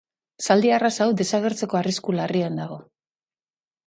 [0.45, 2.79] Zaldi arraza hau desagertzeko arrisku larrian dago.